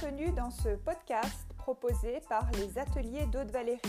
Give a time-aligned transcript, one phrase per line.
[0.00, 3.80] Bienvenue dans ce podcast proposé par les ateliers d'Aude Valérie.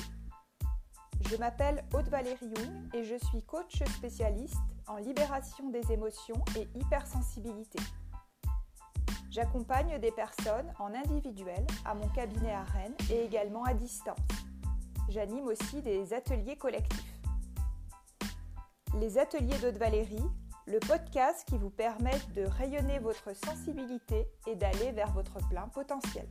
[1.30, 6.68] Je m'appelle Aude Valérie Young et je suis coach spécialiste en libération des émotions et
[6.78, 7.80] hypersensibilité.
[9.30, 14.20] J'accompagne des personnes en individuel à mon cabinet à Rennes et également à distance.
[15.08, 17.22] J'anime aussi des ateliers collectifs.
[19.00, 20.30] Les ateliers d'Aude Valérie
[20.72, 26.26] le podcast qui vous permet de rayonner votre sensibilité et d'aller vers votre plein potentiel.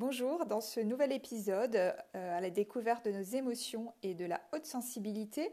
[0.00, 4.40] Bonjour, dans ce nouvel épisode euh, à la découverte de nos émotions et de la
[4.54, 5.52] haute sensibilité,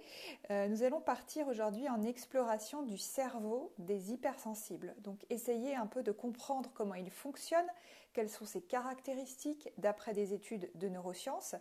[0.52, 4.96] euh, nous allons partir aujourd'hui en exploration du cerveau des hypersensibles.
[5.00, 7.66] Donc essayer un peu de comprendre comment il fonctionne,
[8.14, 11.56] quelles sont ses caractéristiques d'après des études de neurosciences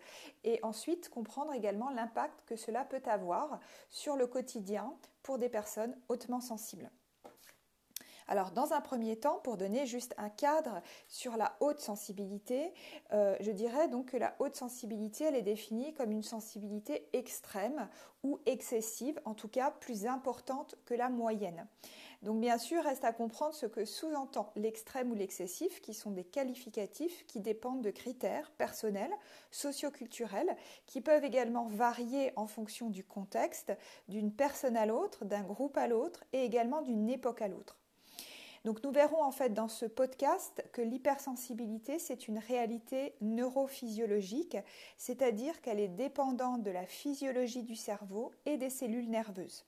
[0.45, 3.59] et ensuite comprendre également l'impact que cela peut avoir
[3.91, 6.89] sur le quotidien pour des personnes hautement sensibles.
[8.29, 12.73] Alors, dans un premier temps, pour donner juste un cadre sur la haute sensibilité,
[13.13, 17.89] euh, je dirais donc que la haute sensibilité, elle est définie comme une sensibilité extrême
[18.25, 21.67] ou excessive, en tout cas plus importante que la moyenne.
[22.23, 26.25] Donc bien sûr, reste à comprendre ce que sous-entend l'extrême ou l'excessif, qui sont des
[26.25, 29.13] qualificatifs qui dépendent de critères personnels,
[29.53, 33.73] socioculturels, qui peuvent également varier en fonction du contexte,
[34.09, 37.79] d'une personne à l'autre, d'un groupe à l'autre et également d'une époque à l'autre.
[38.67, 44.57] Donc nous verrons en fait dans ce podcast que l'hypersensibilité, c'est une réalité neurophysiologique,
[44.99, 49.65] c'est-à-dire qu'elle est dépendante de la physiologie du cerveau et des cellules nerveuses.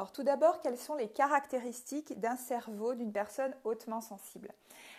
[0.00, 4.48] Alors tout d'abord, quelles sont les caractéristiques d'un cerveau d'une personne hautement sensible?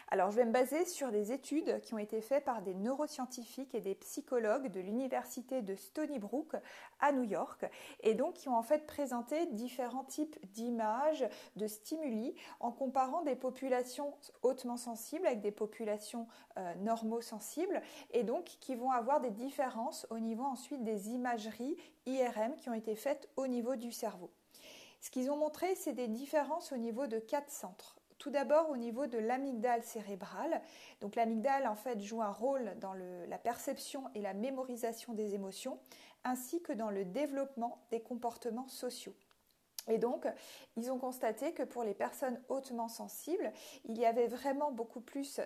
[0.10, 3.74] Alors, je vais me baser sur des études qui ont été faites par des neuroscientifiques
[3.74, 6.54] et des psychologues de l'université de Stony Brook
[7.00, 7.66] à New York,
[8.02, 13.36] et donc qui ont en fait présenté différents types d'images, de stimuli, en comparant des
[13.36, 14.14] populations
[14.44, 17.82] hautement sensibles avec des populations euh, normosensibles,
[18.12, 21.76] et donc qui vont avoir des différences au niveau ensuite des imageries
[22.06, 24.30] IRM qui ont été faites au niveau du cerveau.
[25.02, 27.96] Ce qu'ils ont montré, c'est des différences au niveau de quatre centres.
[28.20, 30.62] Tout d'abord au niveau de l'amygdale cérébrale.
[31.02, 35.80] Donc l'amygdale en fait joue un rôle dans la perception et la mémorisation des émotions,
[36.24, 39.16] ainsi que dans le développement des comportements sociaux.
[39.88, 40.28] Et donc,
[40.78, 43.52] ils ont constaté que pour les personnes hautement sensibles,
[43.86, 45.42] il y avait vraiment beaucoup plus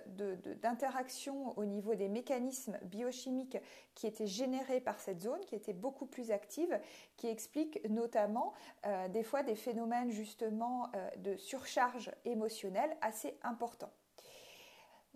[0.61, 3.57] d'interaction au niveau des mécanismes biochimiques
[3.93, 6.79] qui étaient générés par cette zone, qui étaient beaucoup plus actives,
[7.17, 8.53] qui expliquent notamment
[8.85, 13.91] euh, des fois des phénomènes justement euh, de surcharge émotionnelle assez importants.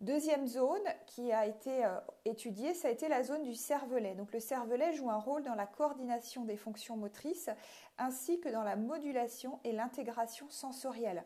[0.01, 4.15] Deuxième zone qui a été euh, étudiée, ça a été la zone du cervelet.
[4.15, 7.49] Donc le cervelet joue un rôle dans la coordination des fonctions motrices
[7.97, 11.25] ainsi que dans la modulation et l'intégration sensorielle.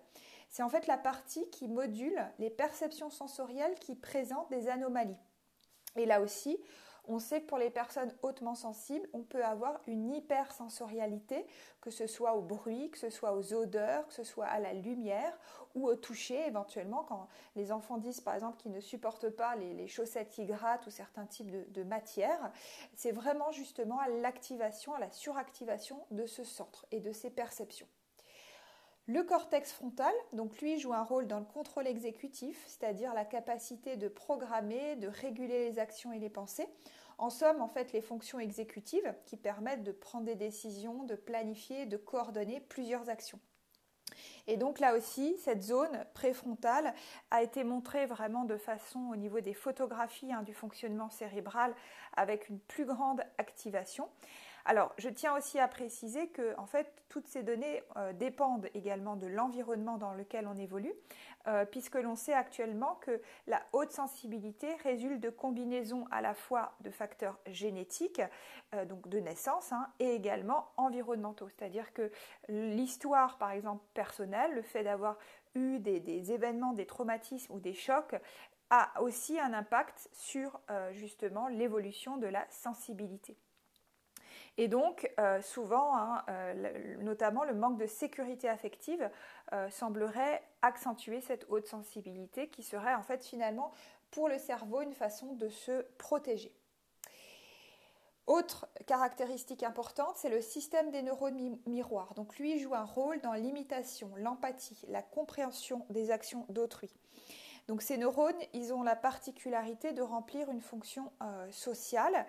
[0.49, 5.17] C'est en fait la partie qui module les perceptions sensorielles qui présentent des anomalies.
[5.95, 6.59] Et là aussi,
[7.05, 11.45] On sait que pour les personnes hautement sensibles, on peut avoir une hypersensorialité,
[11.81, 14.73] que ce soit au bruit, que ce soit aux odeurs, que ce soit à la
[14.73, 15.37] lumière
[15.75, 19.87] ou au toucher éventuellement quand les enfants disent par exemple qu'ils ne supportent pas les,
[19.87, 22.51] chaussettes qui grattent ou certains types de, de matières.
[22.95, 27.87] C'est vraiment justement à l'activation, à la suractivation de ce centre et de ces perceptions.
[29.05, 33.97] Le cortex frontal, donc lui, joue un rôle dans le contrôle exécutif, c'est-à-dire la capacité
[33.97, 36.69] de programmer, de réguler les actions et les pensées.
[37.17, 41.85] En somme, en fait, les fonctions exécutives qui permettent de prendre des décisions, de planifier,
[41.85, 43.41] de coordonner plusieurs actions.
[44.47, 46.93] Et donc là aussi, cette zone préfrontale
[47.29, 51.75] a été montrée vraiment de façon au niveau des photographies hein, du fonctionnement cérébral
[52.15, 54.09] avec une plus grande activation.
[54.65, 59.17] Alors, je tiens aussi à préciser que, en fait, toutes ces données euh, dépendent également
[59.17, 60.93] de l'environnement dans lequel on évolue,
[61.47, 66.75] euh, puisque l'on sait actuellement que la haute sensibilité résulte de combinaisons à la fois
[66.79, 68.21] de facteurs génétiques,
[68.73, 71.49] euh, donc de naissance, hein, et également environnementaux.
[71.49, 72.09] C'est-à-dire que
[72.47, 75.17] l'histoire, par exemple, personnelle, le fait d'avoir
[75.55, 78.15] eu des, événements, des traumatismes ou des chocs,
[78.69, 80.59] a aussi un impact sur
[80.93, 83.37] justement l'évolution de la sensibilité.
[84.57, 89.09] Et donc, euh, souvent, hein, euh, notamment le manque de sécurité affective
[89.51, 93.71] euh, semblerait accentuer cette haute sensibilité qui serait en fait finalement
[94.11, 96.53] pour le cerveau une façon de se protéger.
[98.27, 102.13] Autre caractéristique importante, c'est le système des neurones miroirs.
[102.13, 106.89] Donc lui joue un rôle dans l'imitation, l'empathie, la compréhension des actions d'autrui.
[107.67, 111.11] Donc ces neurones, ils ont la particularité de remplir une fonction
[111.51, 112.25] sociale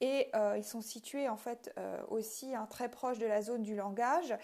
[0.00, 3.62] et euh, ils sont situés en fait euh, aussi hein, très proches de la zone
[3.62, 4.34] du langage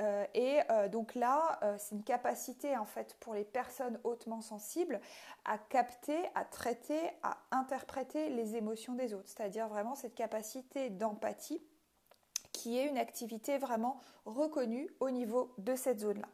[0.00, 0.60] euh, et
[0.90, 5.00] donc là c'est une capacité en fait pour les personnes hautement sensibles
[5.44, 11.60] à capter, à traiter, à interpréter les émotions des autres, c'est-à-dire vraiment cette capacité d'empathie
[12.52, 16.28] qui est une activité vraiment reconnue au niveau de cette zone-là.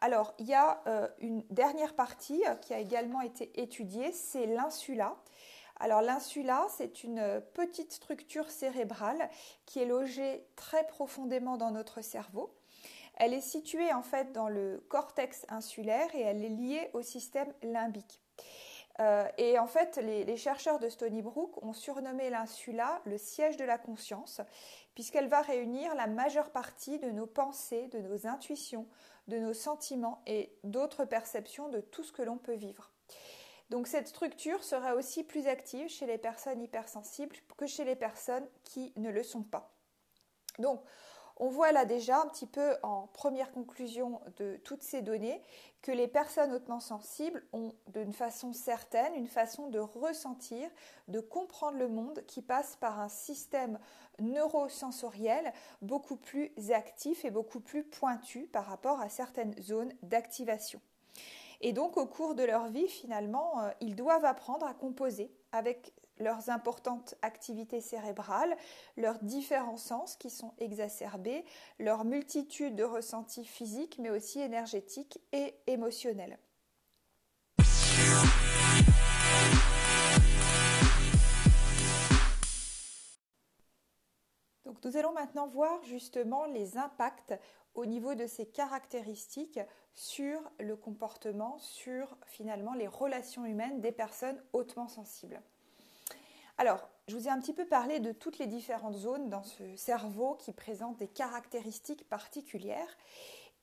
[0.00, 0.80] Alors, il y a
[1.18, 5.16] une dernière partie qui a également été étudiée, c'est l'insula.
[5.80, 9.30] Alors l'insula, c'est une petite structure cérébrale
[9.64, 12.52] qui est logée très profondément dans notre cerveau.
[13.14, 17.52] Elle est située en fait dans le cortex insulaire et elle est liée au système
[17.62, 18.20] limbique.
[19.00, 23.64] Euh, et en fait, les, chercheurs de Stony Brook ont surnommé l'insula le siège de
[23.64, 24.40] la conscience,
[24.94, 28.86] puisqu'elle va réunir la majeure partie de nos pensées, de nos intuitions,
[29.28, 32.90] de nos sentiments et d'autres perceptions de tout ce que l'on peut vivre.
[33.70, 38.46] Donc cette structure sera aussi plus active chez les personnes hypersensibles que chez les personnes
[38.64, 39.74] qui ne le sont pas.
[40.58, 40.82] Donc
[41.40, 45.40] on voit là déjà un petit peu en première conclusion de toutes ces données
[45.82, 50.68] que les personnes hautement sensibles ont d'une façon certaine une façon de ressentir,
[51.06, 53.78] de comprendre le monde qui passe par un système
[54.18, 60.80] neurosensoriel beaucoup plus actif et beaucoup plus pointu par rapport à certaines zones d'activation.
[61.60, 65.92] Et donc au cours de leur vie, finalement, euh, ils doivent apprendre à composer avec
[66.18, 68.56] leurs importantes activités cérébrales,
[68.96, 71.44] leurs différents sens qui sont exacerbés,
[71.78, 76.38] leur multitude de ressentis physiques mais aussi énergétiques et émotionnels.
[84.64, 87.34] Donc nous allons maintenant voir justement les impacts
[87.74, 89.60] au niveau de ces caractéristiques
[89.98, 95.42] sur le comportement, sur finalement les relations humaines des personnes hautement sensibles.
[96.56, 99.74] Alors, je vous ai un petit peu parlé de toutes les différentes zones dans ce
[99.74, 102.96] cerveau qui présentent des caractéristiques particulières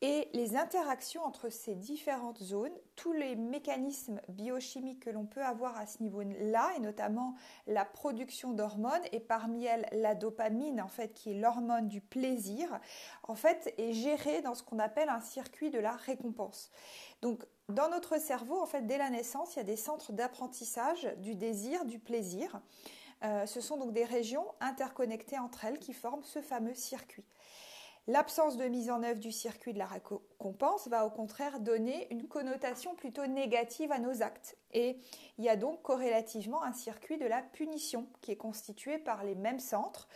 [0.07, 5.75] et les interactions entre ces différentes zones, tous les mécanismes biochimiques que l'on peut avoir
[5.77, 7.33] à ce niveau-là, et notamment
[7.65, 12.79] la production d'hormones, et parmi elles la dopamine, en fait, qui est l'hormone du plaisir,
[13.24, 16.69] en fait, est gérée dans ce qu'on appelle un circuit de la récompense.
[17.24, 21.12] Donc, dans notre cerveau, en fait, dès la naissance, il y a des centres d'apprentissage
[21.17, 22.62] du désir, du plaisir.
[23.24, 27.25] Euh, ce sont donc des régions interconnectées entre elles qui forment ce fameux circuit.
[28.07, 32.27] L'absence de mise en œuvre du circuit de la récompense va au contraire donner une
[32.27, 34.59] connotation plutôt négative à nos actes.
[34.74, 35.00] Et
[35.39, 39.33] il y a donc corrélativement un circuit de la punition qui est constitué par les
[39.33, 40.07] mêmes centres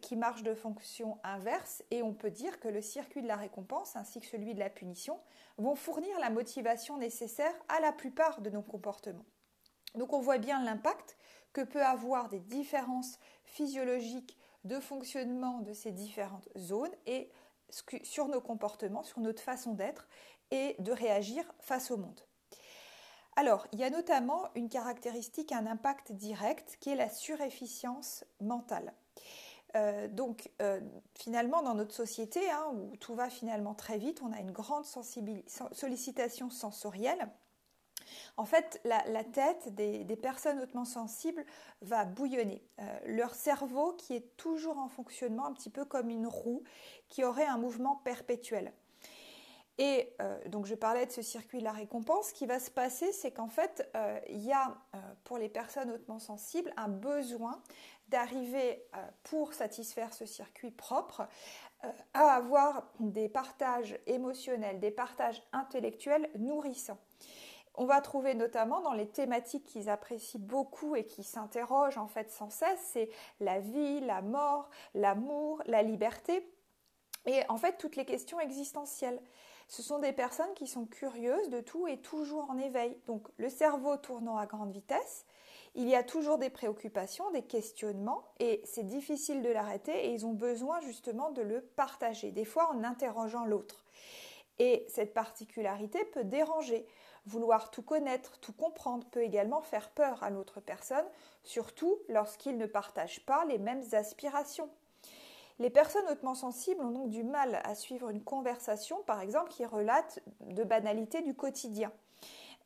[0.00, 1.82] qui marche de fonction inverse.
[1.90, 4.70] Et on peut dire que le circuit de la récompense ainsi que celui de la
[4.70, 5.18] punition
[5.58, 9.26] vont fournir la motivation nécessaire à la plupart de nos comportements.
[9.96, 11.18] Donc on voit bien l'impact
[11.52, 17.30] que peut avoir des différences physiologiques de fonctionnement de ces différentes zones et
[18.02, 20.08] sur nos comportements, sur notre façon d'être
[20.50, 22.20] et de réagir face au monde.
[23.36, 28.92] Alors, il y a notamment une caractéristique, un impact direct, qui est la surefficience mentale.
[29.74, 30.80] Euh, donc, euh,
[31.14, 34.84] finalement, dans notre société, hein, où tout va finalement très vite, on a une grande
[34.84, 37.26] sollicitation sensorielle.
[38.36, 41.44] En fait, la, tête des, personnes hautement sensibles
[41.80, 42.62] va bouillonner.
[42.78, 46.62] Euh, leur cerveau, qui est toujours en fonctionnement, un petit peu comme une roue,
[47.08, 48.72] qui aurait un mouvement perpétuel.
[49.78, 50.14] Et
[50.46, 52.28] donc je parlais de ce circuit de la récompense.
[52.28, 53.90] Ce qui va se passer, c'est qu'en fait,
[54.28, 54.76] il y a
[55.24, 57.60] pour les personnes hautement sensibles un besoin
[58.12, 61.26] d'arriver, euh, pour satisfaire ce circuit propre,
[61.84, 67.00] euh, à avoir des partages émotionnels, des partages intellectuels nourrissants.
[67.74, 72.30] On va trouver notamment dans les thématiques qu'ils apprécient beaucoup et qui s'interrogent en fait
[72.30, 73.08] sans cesse, c'est
[73.40, 76.46] la vie, la mort, l'amour, la liberté
[77.24, 79.20] et en fait toutes les questions existentielles.
[79.68, 82.98] Ce sont des personnes qui sont curieuses de tout et toujours en éveil.
[83.06, 85.24] Donc le cerveau tournant à grande vitesse,
[85.74, 90.26] il y a toujours des préoccupations, des questionnements, et c'est difficile de l'arrêter, et ils
[90.26, 93.84] ont besoin justement de le partager, des fois en interrogeant l'autre.
[94.58, 96.86] Et cette particularité peut déranger.
[97.26, 101.04] Vouloir tout connaître, tout comprendre peut également faire peur à l'autre personne,
[101.44, 104.68] surtout lorsqu'ils ne partagent pas les mêmes aspirations.
[105.58, 109.64] Les personnes hautement sensibles ont donc du mal à suivre une conversation, par exemple, qui
[109.64, 111.92] relate de banalités du quotidien.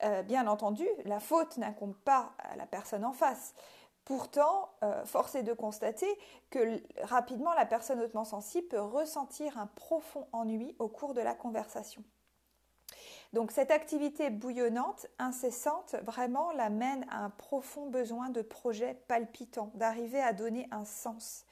[0.03, 3.53] Euh, bien entendu, la faute n'incombe pas à la personne en face.
[4.05, 6.07] Pourtant, euh, force est de constater
[6.49, 11.33] que rapidement la personne hautement sensible peut ressentir un profond ennui au cours de la
[11.33, 12.03] conversation.
[13.33, 20.21] Donc cette activité bouillonnante, incessante, vraiment l'amène à un profond besoin de projet palpitant, d'arriver
[20.21, 21.45] à donner un sens.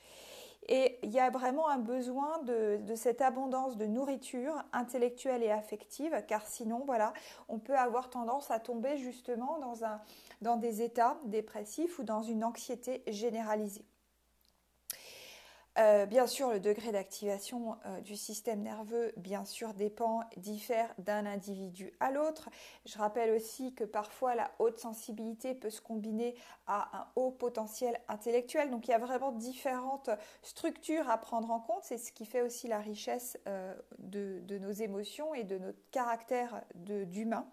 [0.68, 6.24] Et il y a vraiment un besoin de, cette abondance de nourriture intellectuelle et affective,
[6.28, 7.14] car sinon, voilà,
[7.50, 9.60] on peut avoir tendance à tomber justement
[10.42, 13.86] dans, des états dépressifs ou dans une anxiété généralisée.
[15.78, 21.26] Euh, bien sûr, le degré d'activation euh, du système nerveux, bien sûr, dépend, diffère d'un
[21.26, 22.50] individu à l'autre.
[22.86, 28.00] Je rappelle aussi que parfois la haute sensibilité peut se combiner à un haut potentiel
[28.08, 28.72] intellectuel.
[28.72, 30.10] Donc il y a vraiment différentes
[30.44, 31.84] structures à prendre en compte.
[31.84, 35.80] C'est ce qui fait aussi la richesse euh, de, de, nos émotions et de notre
[35.92, 37.46] caractère d'humain.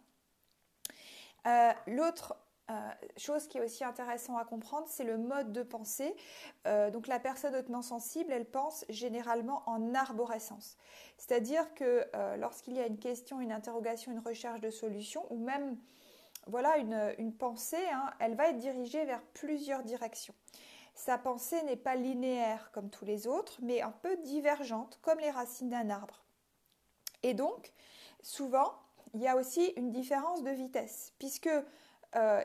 [1.89, 2.37] L'autre
[2.73, 6.15] euh, chose qui est aussi intéressant à comprendre, c'est le mode de pensée.
[6.67, 10.77] Euh, donc la personne hautement sensible, elle pense généralement en arborescence.
[11.19, 15.39] C'est-à-dire que euh, lorsqu'il y a une question, une interrogation, une recherche de solution, ou
[15.39, 15.77] même
[16.47, 20.35] voilà une, pensée, hein, elle va être dirigée vers plusieurs directions.
[20.95, 25.31] Sa pensée n'est pas linéaire comme tous les autres, mais un peu divergente, comme les
[25.31, 26.25] racines d'un arbre.
[27.23, 27.73] Et donc,
[28.23, 28.73] souvent,
[29.15, 31.51] il y a aussi une différence de vitesse, puisque
[32.17, 32.43] euh,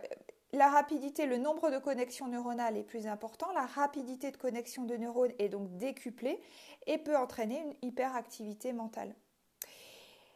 [0.54, 4.96] la rapidité, le nombre de connexions neuronales est plus important, la rapidité de connexion de
[4.96, 6.42] neurones est donc décuplée
[6.86, 9.14] et peut entraîner une hyperactivité mentale.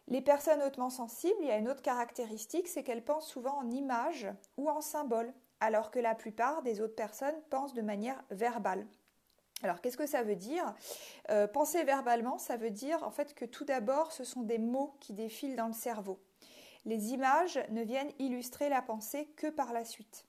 [0.07, 3.71] Les personnes hautement sensibles, il y a une autre caractéristique, c'est qu'elles pensent souvent en
[3.71, 8.85] images ou en symboles, alors que la plupart des autres personnes pensent de manière verbale.
[9.63, 10.73] Alors, qu'est-ce que ça veut dire?
[11.29, 14.95] Euh, Penser verbalement, ça veut dire en fait que tout d'abord, ce sont des mots
[14.99, 16.19] qui défilent dans le cerveau
[16.85, 20.25] les images ne viennent illustrer la pensée que par la suite.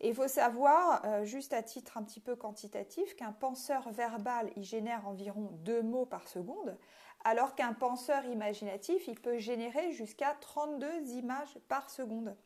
[0.00, 4.50] Et il faut savoir, euh, juste à titre un petit peu quantitatif, qu'un penseur verbal,
[4.56, 6.76] il génère environ deux mots par seconde,
[7.24, 12.36] alors qu'un penseur imaginatif, il peut générer jusqu'à 32 images par seconde.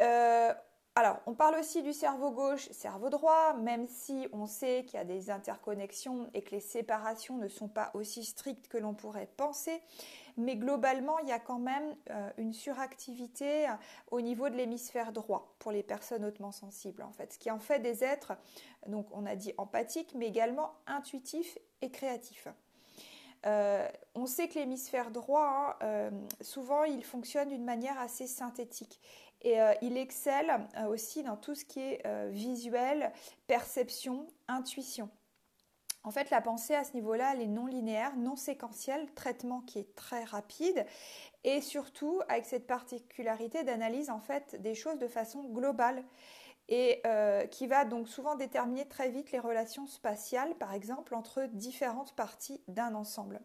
[0.00, 0.54] Euh,
[0.94, 5.00] alors, on parle aussi du cerveau gauche, cerveau droit, même si on sait qu'il y
[5.00, 9.30] a des interconnexions et que les séparations ne sont pas aussi strictes que l'on pourrait
[9.36, 9.80] penser
[10.36, 13.72] mais globalement, il y a quand même euh, une suractivité euh,
[14.10, 17.58] au niveau de l'hémisphère droit pour les personnes hautement sensibles, en fait, ce qui en
[17.58, 18.32] fait des êtres,
[18.86, 22.48] donc on a dit empathiques, mais également intuitifs et créatifs.
[23.46, 26.10] Euh, on sait que l'hémisphère droit, hein,
[26.42, 29.00] souvent, il fonctionne d'une manière assez synthétique.
[29.42, 33.10] Et il excelle aussi dans tout ce qui est visuel,
[33.46, 35.08] perception, intuition.
[36.02, 39.78] En fait, la pensée à ce niveau-là, elle est non linéaire, non séquentielle, traitement qui
[39.78, 40.86] est très rapide
[41.44, 46.04] et surtout avec cette particularité d'analyse en fait des choses de façon globale
[46.68, 51.44] et euh, qui va donc souvent déterminer très vite les relations spatiales, par exemple, entre
[51.52, 53.40] différentes parties d'un ensemble.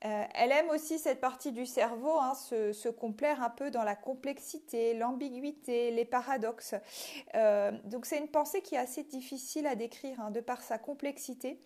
[0.00, 4.94] Elle aime aussi cette partie du cerveau, hein, se, complaire un peu dans la complexité,
[4.94, 6.74] l'ambiguïté, les paradoxes.
[7.84, 11.58] donc c'est une pensée qui est assez difficile à décrire hein, de par sa complexité.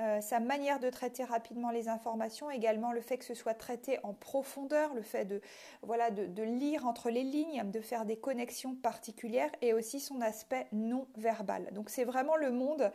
[0.00, 4.00] Euh, sa manière de traiter rapidement les informations, également le fait que ce soit traité
[4.02, 5.40] en profondeur, le fait de,
[5.82, 10.66] voilà, de, lire entre les lignes, de faire des connexions particulières et aussi son aspect
[10.72, 11.70] non verbal.
[11.72, 12.90] Donc c'est vraiment le monde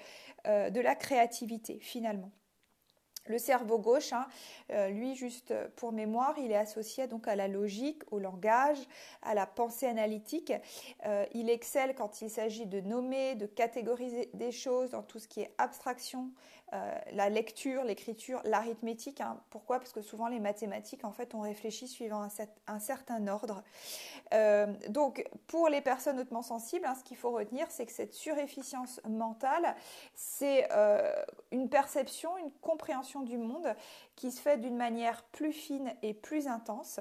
[0.45, 2.31] euh, de la créativité finalement.
[3.29, 4.27] Le cerveau gauche, hein,
[4.71, 8.79] euh, lui, juste pour mémoire, il est associé donc à la logique, au langage,
[9.21, 10.51] à la pensée analytique.
[11.33, 15.41] il excelle quand il s'agit de nommer, de catégoriser des choses, dans tout ce qui
[15.41, 16.31] est abstraction,
[16.73, 19.21] euh, la lecture, l'écriture, l'arithmétique.
[19.21, 19.39] Hein.
[19.49, 19.79] Pourquoi?
[19.79, 22.27] Parce que souvent les mathématiques, en fait, on réfléchit suivant
[22.67, 23.63] un, certain ordre.
[24.33, 28.13] Euh, donc, pour les personnes hautement sensibles, hein, ce qu'il faut retenir, c'est que cette
[28.13, 29.75] surefficience mentale,
[30.13, 31.11] c'est euh,
[31.51, 33.73] une perception, une compréhension du monde
[34.15, 36.99] qui se fait d'une manière plus fine et plus intense.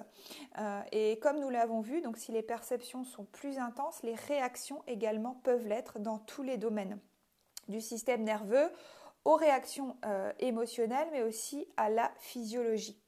[0.92, 5.34] et comme nous l'avons vu, donc si les perceptions sont plus intenses, les réactions également
[5.42, 6.98] peuvent l'être dans tous les domaines
[7.68, 8.70] du système nerveux
[9.25, 13.00] aux réactions euh, émotionnelles, mais aussi à la physiologie.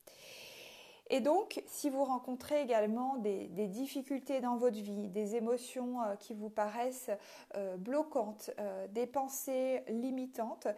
[1.12, 6.34] Et donc, si vous rencontrez également des, difficultés dans votre vie, des émotions euh, qui
[6.34, 7.10] vous paraissent
[7.56, 8.50] euh, bloquantes,
[8.90, 10.68] des pensées limitantes,